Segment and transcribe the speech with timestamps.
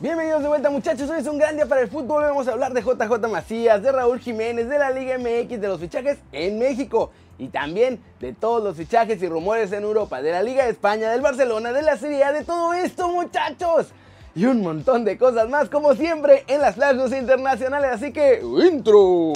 [0.00, 2.72] Bienvenidos de vuelta muchachos, hoy es un gran día para el fútbol, vamos a hablar
[2.72, 7.10] de JJ Macías, de Raúl Jiménez, de la Liga MX, de los fichajes en México
[7.36, 11.10] y también de todos los fichajes y rumores en Europa, de la Liga de España,
[11.10, 13.88] del Barcelona, de la Serie A, de todo esto muchachos.
[14.36, 19.32] Y un montón de cosas más como siempre en las flashes internacionales, así que intro.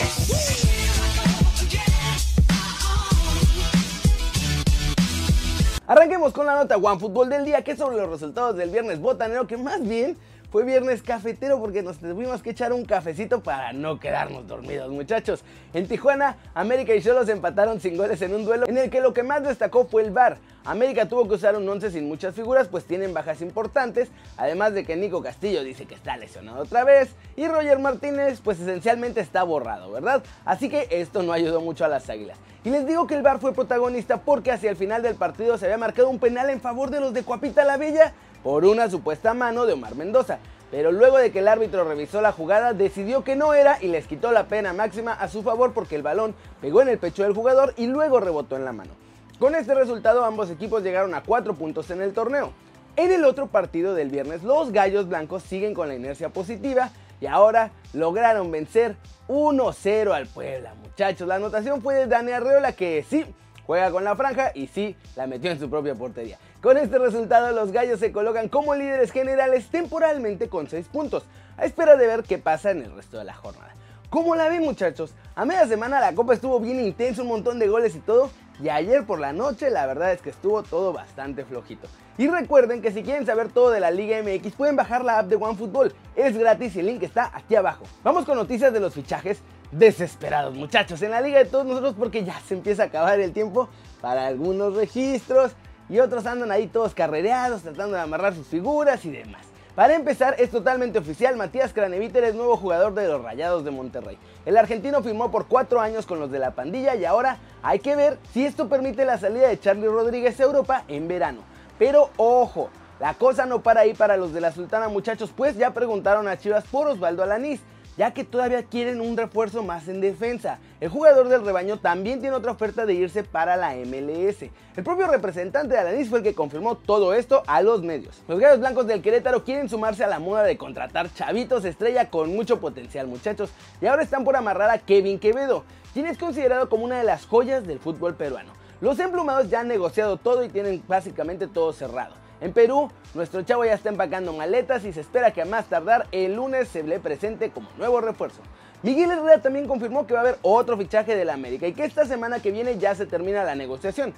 [5.88, 9.00] Arranquemos con la nota One Fútbol del día, que es sobre los resultados del viernes
[9.00, 10.16] botanero, que más bien
[10.52, 15.42] fue viernes cafetero porque nos tuvimos que echar un cafecito para no quedarnos dormidos, muchachos.
[15.72, 19.14] En Tijuana, América y Cholos empataron sin goles en un duelo en el que lo
[19.14, 20.36] que más destacó fue el VAR.
[20.66, 24.84] América tuvo que usar un 11 sin muchas figuras, pues tienen bajas importantes, además de
[24.84, 29.44] que Nico Castillo dice que está lesionado otra vez y Roger Martínez pues esencialmente está
[29.44, 30.22] borrado, ¿verdad?
[30.44, 32.36] Así que esto no ayudó mucho a las Águilas.
[32.62, 35.64] Y les digo que el VAR fue protagonista porque hacia el final del partido se
[35.64, 39.34] había marcado un penal en favor de los de Cuapita la Bella por una supuesta
[39.34, 40.38] mano de Omar Mendoza.
[40.70, 44.06] Pero luego de que el árbitro revisó la jugada, decidió que no era y les
[44.06, 47.34] quitó la pena máxima a su favor porque el balón pegó en el pecho del
[47.34, 48.92] jugador y luego rebotó en la mano.
[49.38, 52.52] Con este resultado ambos equipos llegaron a 4 puntos en el torneo.
[52.96, 57.26] En el otro partido del viernes, los Gallos Blancos siguen con la inercia positiva y
[57.26, 58.96] ahora lograron vencer
[59.28, 60.74] 1-0 al Puebla.
[60.82, 63.26] Muchachos, la anotación fue de Dani Arreola que sí,
[63.66, 66.38] juega con la franja y sí, la metió en su propia portería.
[66.60, 71.24] Con este resultado los gallos se colocan como líderes generales temporalmente con 6 puntos,
[71.56, 73.74] a espera de ver qué pasa en el resto de la jornada.
[74.10, 75.14] ¿Cómo la ven muchachos?
[75.34, 78.30] A media semana la copa estuvo bien intensa, un montón de goles y todo,
[78.62, 81.88] y ayer por la noche la verdad es que estuvo todo bastante flojito.
[82.18, 85.28] Y recuerden que si quieren saber todo de la Liga MX pueden bajar la app
[85.28, 87.84] de OneFootball, es gratis y el link está aquí abajo.
[88.04, 89.40] Vamos con noticias de los fichajes
[89.72, 93.32] desesperados muchachos en la liga de todos nosotros porque ya se empieza a acabar el
[93.32, 93.68] tiempo
[94.00, 95.52] para algunos registros
[95.88, 99.42] y otros andan ahí todos carrereados tratando de amarrar sus figuras y demás.
[99.74, 104.18] Para empezar, es totalmente oficial, Matías Craneviter es nuevo jugador de los Rayados de Monterrey.
[104.44, 107.96] El argentino firmó por cuatro años con los de la pandilla y ahora hay que
[107.96, 111.40] ver si esto permite la salida de Charlie Rodríguez a Europa en verano.
[111.78, 112.68] Pero ojo,
[113.00, 116.36] la cosa no para ahí para los de la Sultana muchachos, pues ya preguntaron a
[116.36, 117.60] Chivas por Osvaldo Alanís
[117.96, 120.58] ya que todavía quieren un refuerzo más en defensa.
[120.80, 124.50] El jugador del rebaño también tiene otra oferta de irse para la MLS.
[124.76, 128.22] El propio representante de Alanis fue el que confirmó todo esto a los medios.
[128.28, 132.34] Los gallos blancos del Querétaro quieren sumarse a la moda de contratar chavitos estrella con
[132.34, 136.84] mucho potencial muchachos y ahora están por amarrar a Kevin Quevedo, quien es considerado como
[136.84, 138.52] una de las joyas del fútbol peruano.
[138.80, 142.21] Los emplumados ya han negociado todo y tienen básicamente todo cerrado.
[142.42, 146.08] En Perú, nuestro chavo ya está empacando maletas y se espera que a más tardar
[146.10, 148.42] el lunes se le presente como nuevo refuerzo.
[148.82, 151.84] Miguel Herrera también confirmó que va a haber otro fichaje de la América y que
[151.84, 154.12] esta semana que viene ya se termina la negociación.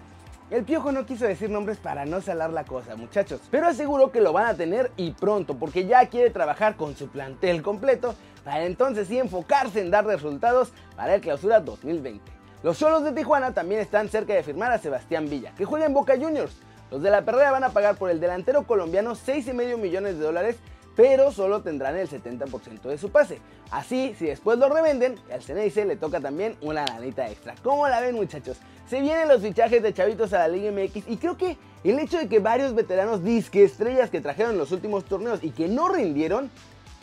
[0.50, 4.22] El piojo no quiso decir nombres para no salar la cosa, muchachos, pero aseguró que
[4.22, 8.64] lo van a tener y pronto, porque ya quiere trabajar con su plantel completo para
[8.64, 12.22] entonces sí enfocarse en dar resultados para el clausura 2020.
[12.62, 15.92] Los solos de Tijuana también están cerca de firmar a Sebastián Villa, que juega en
[15.92, 16.56] Boca Juniors.
[16.94, 20.58] Los de la perrera van a pagar por el delantero colombiano 6,5 millones de dólares,
[20.94, 23.40] pero solo tendrán el 70% de su pase.
[23.72, 27.56] Así, si después lo revenden, al Ceneice le toca también una lanita extra.
[27.64, 28.58] ¿Cómo la ven muchachos?
[28.88, 32.16] Se vienen los fichajes de chavitos a la Liga MX y creo que el hecho
[32.16, 36.48] de que varios veteranos disque estrellas que trajeron los últimos torneos y que no rindieron,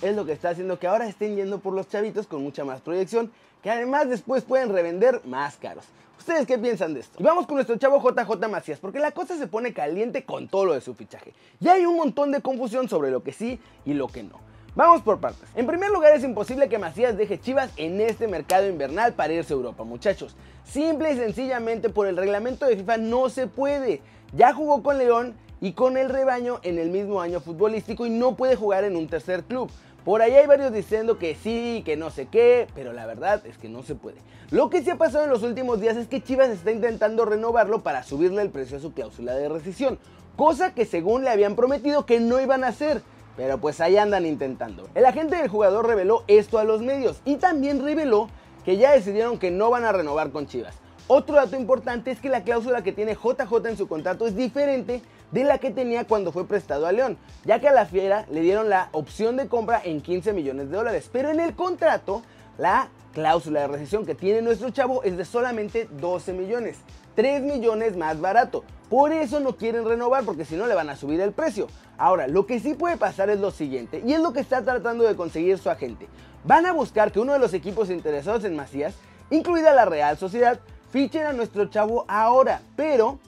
[0.01, 2.81] es lo que está haciendo que ahora estén yendo por los chavitos con mucha más
[2.81, 3.31] proyección,
[3.61, 5.85] que además después pueden revender más caros.
[6.17, 7.17] ¿Ustedes qué piensan de esto?
[7.19, 10.65] Y vamos con nuestro chavo JJ Macías, porque la cosa se pone caliente con todo
[10.65, 11.33] lo de su fichaje.
[11.59, 14.39] Y hay un montón de confusión sobre lo que sí y lo que no.
[14.75, 15.49] Vamos por partes.
[15.55, 19.53] En primer lugar, es imposible que Macías deje Chivas en este mercado invernal para irse
[19.53, 20.35] a Europa, muchachos.
[20.63, 24.01] Simple y sencillamente por el reglamento de FIFA no se puede.
[24.33, 28.35] Ya jugó con León y con el rebaño en el mismo año futbolístico y no
[28.35, 29.69] puede jugar en un tercer club.
[30.05, 33.59] Por ahí hay varios diciendo que sí, que no sé qué, pero la verdad es
[33.59, 34.17] que no se puede.
[34.49, 37.83] Lo que sí ha pasado en los últimos días es que Chivas está intentando renovarlo
[37.83, 39.99] para subirle el precio a su cláusula de rescisión,
[40.35, 43.03] cosa que según le habían prometido que no iban a hacer.
[43.37, 44.89] Pero pues ahí andan intentando.
[44.95, 48.27] El agente del jugador reveló esto a los medios y también reveló
[48.65, 50.75] que ya decidieron que no van a renovar con Chivas.
[51.07, 55.01] Otro dato importante es que la cláusula que tiene JJ en su contrato es diferente
[55.31, 58.41] de la que tenía cuando fue prestado a León, ya que a la Fiera le
[58.41, 62.21] dieron la opción de compra en 15 millones de dólares, pero en el contrato
[62.57, 66.77] la cláusula de rescisión que tiene nuestro chavo es de solamente 12 millones,
[67.15, 68.63] 3 millones más barato.
[68.89, 71.67] Por eso no quieren renovar porque si no le van a subir el precio.
[71.97, 75.03] Ahora, lo que sí puede pasar es lo siguiente, y es lo que está tratando
[75.05, 76.07] de conseguir su agente.
[76.43, 78.95] Van a buscar que uno de los equipos interesados en Macías,
[79.29, 83.19] incluida la Real Sociedad, fichen a nuestro chavo ahora, pero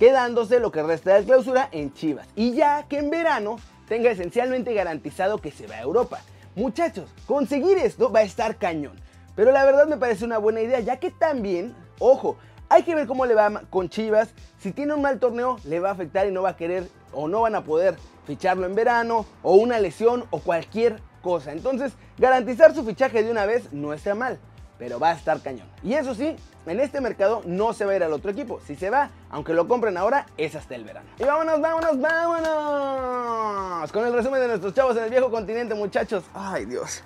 [0.00, 2.26] quedándose lo que resta de clausura en Chivas.
[2.34, 6.20] Y ya que en verano tenga esencialmente garantizado que se va a Europa.
[6.56, 8.98] Muchachos, conseguir esto va a estar cañón.
[9.36, 12.38] Pero la verdad me parece una buena idea, ya que también, ojo,
[12.70, 14.30] hay que ver cómo le va con Chivas.
[14.58, 17.28] Si tiene un mal torneo, le va a afectar y no va a querer o
[17.28, 21.52] no van a poder ficharlo en verano o una lesión o cualquier cosa.
[21.52, 24.38] Entonces, garantizar su fichaje de una vez no está mal,
[24.80, 25.68] pero va a estar cañón.
[25.82, 26.34] Y eso sí,
[26.64, 28.60] en este mercado no se va a ir al otro equipo.
[28.66, 31.06] Si se va, aunque lo compren ahora, es hasta el verano.
[31.18, 33.92] Y vámonos, vámonos, vámonos.
[33.92, 36.24] Con el resumen de nuestros chavos en el viejo continente, muchachos.
[36.32, 37.02] Ay, Dios.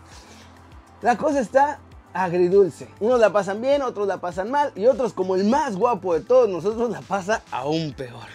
[1.03, 1.81] La cosa está
[2.13, 2.89] agridulce.
[3.01, 6.21] Unos la pasan bien, otros la pasan mal y otros como el más guapo de
[6.21, 8.29] todos nosotros la pasa aún peor.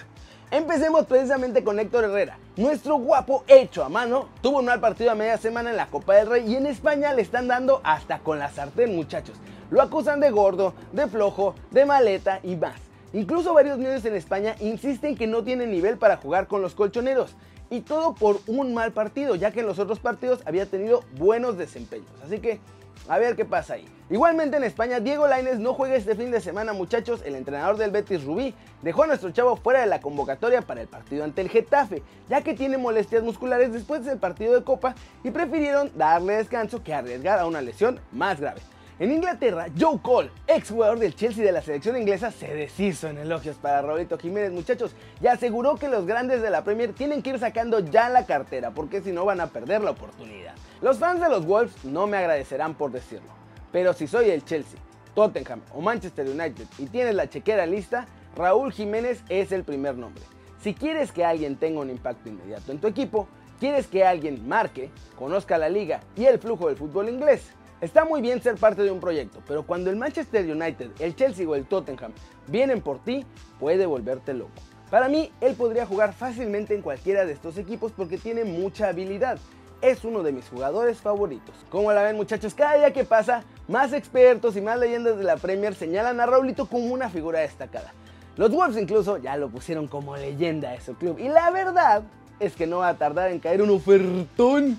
[0.51, 2.39] Empecemos precisamente con Héctor Herrera.
[2.57, 6.15] Nuestro guapo hecho a mano tuvo un mal partido a media semana en la Copa
[6.15, 9.35] del Rey y en España le están dando hasta con la sartén muchachos.
[9.69, 12.81] Lo acusan de gordo, de flojo, de maleta y más.
[13.13, 17.35] Incluso varios medios en España insisten que no tiene nivel para jugar con los colchoneros.
[17.69, 21.59] Y todo por un mal partido, ya que en los otros partidos había tenido buenos
[21.59, 22.09] desempeños.
[22.25, 22.59] Así que
[23.07, 23.85] a ver qué pasa ahí.
[24.09, 27.21] Igualmente en España, Diego Lainez no juega este fin de semana, muchachos.
[27.23, 30.87] El entrenador del Betis Rubí dejó a nuestro chavo fuera de la convocatoria para el
[30.87, 35.29] partido ante el Getafe, ya que tiene molestias musculares después del partido de Copa y
[35.29, 38.61] prefirieron darle descanso que arriesgar a una lesión más grave.
[38.99, 43.17] En Inglaterra, Joe Cole, ex jugador del Chelsea de la selección inglesa, se deshizo en
[43.17, 44.91] elogios para Raulito Jiménez, muchachos,
[45.21, 48.71] y aseguró que los grandes de la Premier tienen que ir sacando ya la cartera,
[48.71, 50.53] porque si no van a perder la oportunidad.
[50.81, 53.29] Los fans de los Wolves no me agradecerán por decirlo,
[53.71, 54.77] pero si soy el Chelsea,
[55.15, 58.05] Tottenham o Manchester United y tienes la chequera lista,
[58.35, 60.23] Raúl Jiménez es el primer nombre.
[60.61, 63.29] Si quieres que alguien tenga un impacto inmediato en tu equipo,
[63.61, 68.21] quieres que alguien marque, conozca la liga y el flujo del fútbol inglés, Está muy
[68.21, 71.65] bien ser parte de un proyecto, pero cuando el Manchester United, el Chelsea o el
[71.65, 72.11] Tottenham
[72.47, 73.25] vienen por ti,
[73.57, 74.51] puede volverte loco.
[74.91, 79.37] Para mí, él podría jugar fácilmente en cualquiera de estos equipos porque tiene mucha habilidad.
[79.81, 81.55] Es uno de mis jugadores favoritos.
[81.69, 85.37] Como la ven muchachos, cada día que pasa, más expertos y más leyendas de la
[85.37, 87.93] Premier señalan a Raulito como una figura destacada.
[88.35, 91.17] Los Wolves incluso ya lo pusieron como leyenda de su club.
[91.17, 92.03] Y la verdad
[92.41, 94.77] es que no va a tardar en caer un ofertón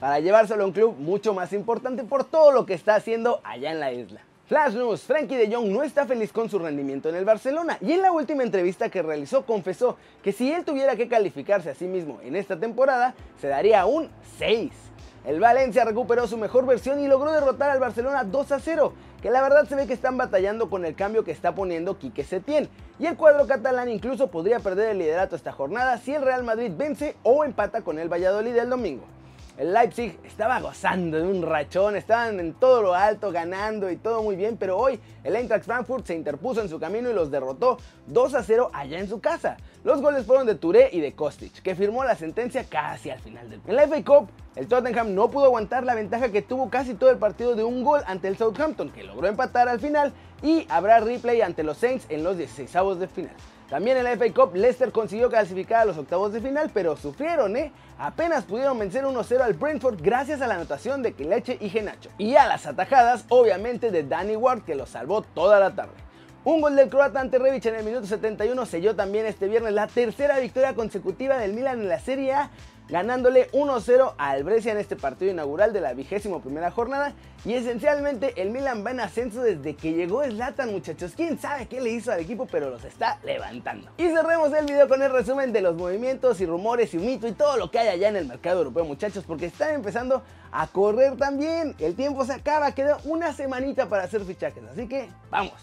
[0.00, 3.72] para llevárselo a un club mucho más importante por todo lo que está haciendo allá
[3.72, 4.20] en la isla.
[4.46, 7.92] Flash News, Frankie de Jong no está feliz con su rendimiento en el Barcelona y
[7.92, 11.86] en la última entrevista que realizó confesó que si él tuviera que calificarse a sí
[11.86, 14.08] mismo en esta temporada, se daría un
[14.38, 14.70] 6.
[15.24, 19.32] El Valencia recuperó su mejor versión y logró derrotar al Barcelona 2 a 0, que
[19.32, 22.68] la verdad se ve que están batallando con el cambio que está poniendo Quique Setién.
[23.00, 26.70] Y el cuadro catalán incluso podría perder el liderato esta jornada si el Real Madrid
[26.76, 29.02] vence o empata con el Valladolid el domingo.
[29.58, 34.22] El Leipzig estaba gozando de un rachón, estaban en todo lo alto, ganando y todo
[34.22, 37.78] muy bien, pero hoy el Eintracht Frankfurt se interpuso en su camino y los derrotó
[38.06, 39.56] 2 a 0 allá en su casa.
[39.82, 43.48] Los goles fueron de Touré y de Kostic, que firmó la sentencia casi al final
[43.48, 47.10] del la FA Cup, el Tottenham no pudo aguantar la ventaja que tuvo casi todo
[47.10, 50.12] el partido de un gol ante el Southampton, que logró empatar al final,
[50.42, 53.34] y habrá replay ante los Saints en los 16avos de final.
[53.68, 57.56] También en la FA Cup, Leicester consiguió clasificar a los octavos de final, pero sufrieron,
[57.56, 57.72] ¿eh?
[57.98, 62.10] Apenas pudieron vencer 1-0 al Brentford gracias a la anotación de Kileche y Genacho.
[62.16, 65.94] Y a las atajadas, obviamente, de Danny Ward, que lo salvó toda la tarde.
[66.44, 69.88] Un gol del croata ante Rebic en el minuto 71 selló también este viernes la
[69.88, 72.50] tercera victoria consecutiva del Milan en la Serie A
[72.88, 77.14] ganándole 1-0 al Brescia en este partido inaugural de la vigésimo primera jornada.
[77.44, 81.12] Y esencialmente el Milan va en ascenso desde que llegó Zlatan, muchachos.
[81.16, 83.88] Quién sabe qué le hizo al equipo, pero los está levantando.
[83.98, 87.32] Y cerremos el video con el resumen de los movimientos y rumores y mito y
[87.32, 91.16] todo lo que hay allá en el mercado europeo, muchachos, porque están empezando a correr
[91.16, 91.74] también.
[91.78, 95.54] El tiempo se acaba, queda una semanita para hacer fichajes, así que vamos.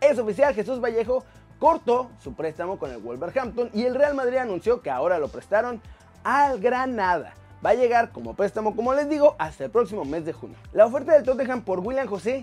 [0.00, 1.24] Es oficial, Jesús Vallejo
[1.58, 5.80] cortó su préstamo con el Wolverhampton y el Real Madrid anunció que ahora lo prestaron
[6.24, 7.34] al Granada.
[7.64, 10.56] Va a llegar como préstamo, como les digo, hasta el próximo mes de junio.
[10.72, 12.42] La oferta del Tottenham por William José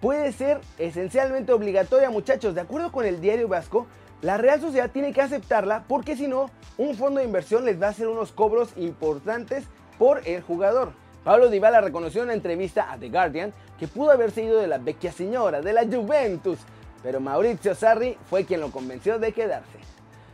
[0.00, 2.54] puede ser esencialmente obligatoria, muchachos.
[2.54, 3.86] De acuerdo con el diario Vasco,
[4.22, 7.86] la Real Sociedad tiene que aceptarla porque si no, un fondo de inversión les va
[7.86, 9.64] a hacer unos cobros importantes
[9.98, 10.92] por el jugador.
[11.24, 14.78] Pablo Dybala reconoció en una entrevista a The Guardian que pudo haberse ido de la
[14.78, 16.58] vecchia señora, de la Juventus,
[17.02, 19.78] pero Mauricio Sarri fue quien lo convenció de quedarse.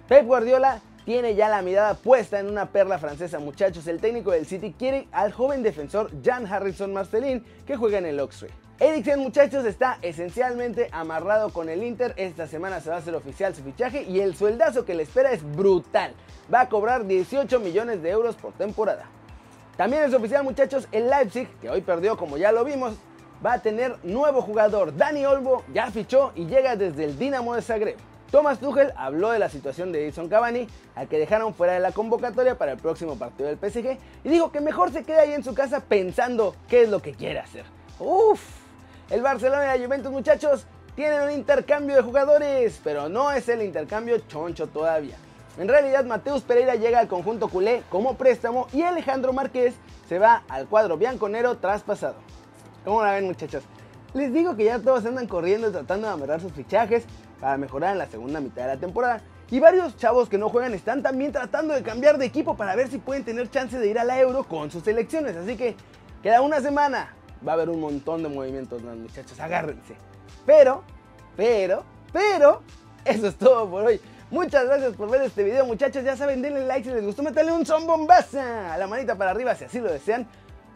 [0.08, 3.86] Pep Guardiola tiene ya la mirada puesta en una perla francesa, muchachos.
[3.86, 8.18] El técnico del City quiere al joven defensor Jan Harrison Marcelin que juega en el
[8.18, 8.50] Oxford.
[8.80, 12.12] Eriksen, muchachos, está esencialmente amarrado con el Inter.
[12.16, 15.30] Esta semana se va a hacer oficial su fichaje y el sueldazo que le espera
[15.30, 16.12] es brutal.
[16.52, 19.06] Va a cobrar 18 millones de euros por temporada.
[19.76, 22.94] También es oficial, muchachos, el Leipzig, que hoy perdió como ya lo vimos,
[23.44, 24.96] va a tener nuevo jugador.
[24.96, 27.96] Dani Olmo ya fichó y llega desde el Dinamo de Zagreb.
[28.36, 31.92] Thomas Tuchel habló de la situación de Edison Cavani, al que dejaron fuera de la
[31.92, 35.42] convocatoria para el próximo partido del PSG, y dijo que mejor se quede ahí en
[35.42, 37.64] su casa pensando qué es lo que quiere hacer.
[37.98, 38.42] Uf,
[39.08, 43.62] el Barcelona y la Juventus muchachos tienen un intercambio de jugadores, pero no es el
[43.62, 45.16] intercambio choncho todavía.
[45.56, 49.76] En realidad, Mateus Pereira llega al conjunto culé como préstamo y Alejandro Márquez
[50.10, 52.16] se va al cuadro bianconero traspasado.
[52.84, 53.64] ¿Cómo la ven, muchachos?
[54.12, 57.06] Les digo que ya todos andan corriendo tratando de amarrar sus fichajes
[57.40, 59.20] para mejorar en la segunda mitad de la temporada.
[59.50, 62.88] Y varios chavos que no juegan están también tratando de cambiar de equipo para ver
[62.88, 65.36] si pueden tener chance de ir a la Euro con sus selecciones.
[65.36, 65.76] Así que
[66.22, 67.14] queda una semana.
[67.46, 69.38] Va a haber un montón de movimientos, muchachos.
[69.38, 69.94] Agárrense.
[70.44, 70.82] Pero,
[71.36, 72.62] pero, pero,
[73.04, 74.00] eso es todo por hoy.
[74.30, 77.52] Muchas gracias por ver este video muchachos, ya saben, denle like si les gustó, meterle
[77.52, 80.26] un son bombaza a la manita para arriba si así lo desean,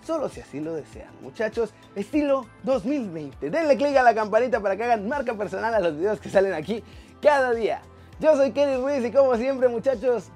[0.02, 3.50] solo si así lo desean muchachos, estilo 2020.
[3.50, 6.52] Denle click a la campanita para que hagan marca personal a los videos que salen
[6.52, 6.82] aquí
[7.20, 7.82] cada día.
[8.18, 10.30] Yo soy Kenny Ruiz y como siempre muchachos,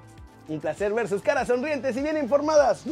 [0.47, 2.83] un placer ver sus caras sonrientes y bien informadas.